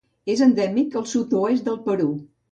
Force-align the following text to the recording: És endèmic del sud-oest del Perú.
És 0.35 0.39
endèmic 0.45 0.87
del 0.95 1.05
sud-oest 1.11 1.67
del 1.67 1.77
Perú. 1.91 2.09